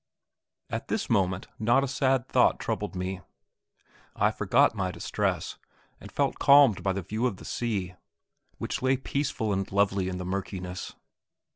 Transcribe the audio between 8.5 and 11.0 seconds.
which lay peaceful and lovely in the murkiness.